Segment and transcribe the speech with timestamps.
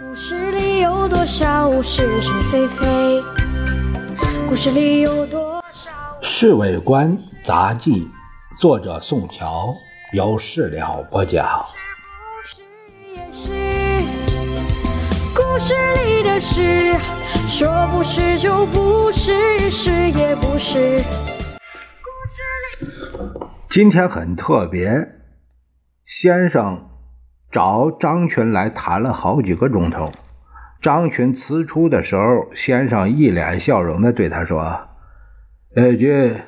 [0.00, 3.22] 故事里有多少是是非非？
[4.48, 5.90] 故事里有多少？
[6.22, 8.00] 《侍卫官杂记》，
[8.58, 9.74] 作者宋乔，
[10.14, 11.62] 由事了播讲。
[12.42, 12.62] 是
[13.14, 13.50] 也是，
[15.34, 15.74] 故事
[16.06, 16.94] 里的事，
[17.50, 21.02] 说不是就不是，是也不是。
[23.68, 24.88] 今天很特别，
[26.06, 26.88] 先生
[27.52, 30.10] 找张群来谈了好几个钟头。
[30.80, 34.88] 张群辞出的时候，先生一脸笑容的对他说
[35.76, 36.40] ：“哎君，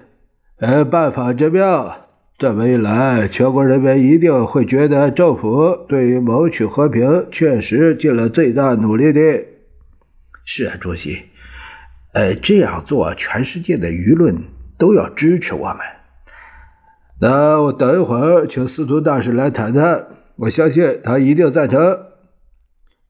[0.59, 9.21] 呃，办法之妙，这么一来，全国人民一定会觉得政府对于谋取和平确实尽了最大努力的。”
[10.47, 11.23] 是啊，主席，
[12.13, 14.37] 呃，这样做，全世界的舆论
[14.79, 15.79] 都要支持我们。
[17.21, 20.05] 那我等一会儿请司徒大使来谈谈，
[20.37, 22.07] 我相信他一定赞成。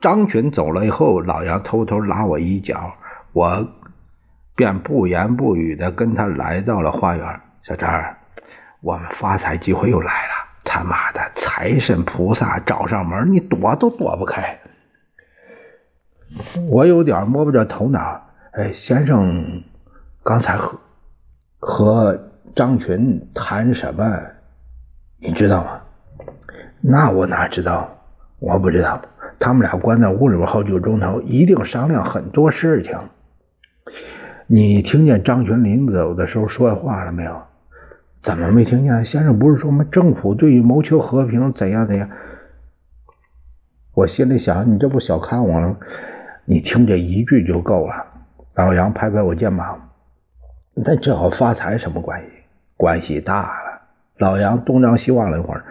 [0.01, 2.95] 张群走了以后，老杨偷偷拉我一脚，
[3.33, 3.67] 我
[4.55, 7.41] 便不言不语的跟他来到了花园。
[7.63, 8.17] 小张，
[8.81, 10.33] 我们发财机会又来了！
[10.65, 14.59] 他妈的，财神菩萨找上门，你躲都躲不开。
[16.69, 18.21] 我有点摸不着头脑。
[18.53, 19.63] 哎，先生，
[20.23, 20.79] 刚才和
[21.59, 22.31] 和。
[22.55, 24.05] 张群谈什么？
[25.19, 25.81] 你知道吗？
[26.87, 27.89] 那我哪知道？
[28.39, 29.01] 我不知道。
[29.39, 32.99] 他们俩关在屋里边好几个钟头，一定商量很多事情。
[34.47, 37.41] 你听见张群临走的时候说的话了没有？
[38.21, 39.03] 怎么没听见？
[39.03, 39.83] 先生不是说吗？
[39.91, 42.07] 政府对于谋求和平怎样怎样？
[43.95, 45.77] 我心里想，你这不小看我了吗？
[46.45, 47.95] 你听这一句就够了。
[48.55, 49.89] 老杨拍拍我肩膀，
[50.75, 52.29] 那这和发财什么关系？
[52.77, 53.81] 关系大了，
[54.19, 55.65] 老杨东张西望了一会儿。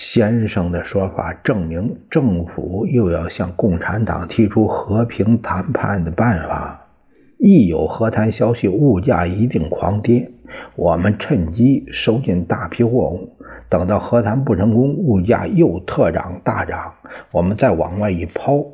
[0.00, 6.88] 先生的说法证明，政府又要向共产党提出和平谈判的办法。
[7.38, 10.30] 一有和谈消息，物价一定狂跌。
[10.74, 13.36] 我们趁机收进大批货物，
[13.68, 16.94] 等到和谈不成功，物价又特涨大涨，
[17.30, 18.64] 我们再往外一抛，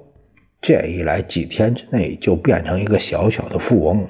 [0.61, 4.06] 这一来几天之内就变成一个小小的富翁。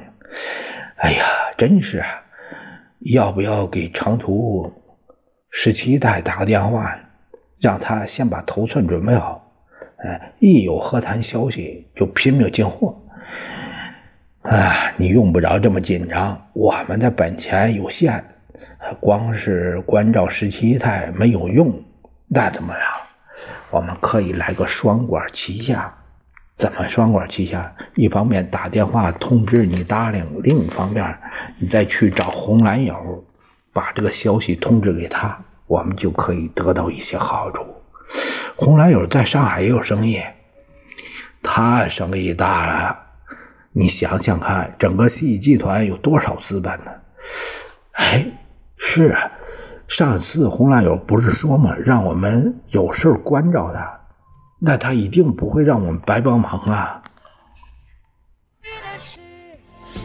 [0.97, 1.25] 哎呀，
[1.57, 2.07] 真是啊！
[3.01, 4.71] 要不要给长途
[5.49, 6.99] 十七代打个电话，
[7.67, 9.45] 让他先把头寸准备好？
[9.97, 12.97] 哎，一有和谈消息就拼命进货。
[14.43, 18.23] 哎，你用不着这么紧张，我们的本钱有限，
[19.01, 21.83] 光是关照十七太没有用。
[22.29, 22.83] 那怎么样？
[23.73, 25.93] 我们可以来个双管齐下。
[26.57, 27.75] 怎么双管齐下？
[27.97, 31.19] 一方面打电话通知你答应，另一方面
[31.59, 33.25] 你再去找红蓝友，
[33.73, 37.65] 把这个消息通知给他，我们就可以得到一些好处。
[38.57, 40.23] 红蓝友在上海也有生意，
[41.43, 42.99] 他生意大了，
[43.73, 46.91] 你想想看，整个戏集团有多少资本呢？
[47.93, 48.27] 哎，
[48.79, 49.31] 是啊，
[49.89, 51.75] 上次红蓝友不是说吗？
[51.77, 54.01] 让我们有事关照他。
[54.59, 57.03] 那他一定不会让我们白帮忙啊！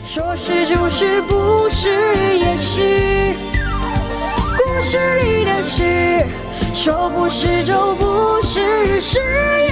[0.05, 1.87] 说是就是，不是
[2.37, 3.33] 也是。
[4.57, 5.30] 故事里
[5.63, 6.25] 是，
[6.73, 9.70] 说不是就不是，是也。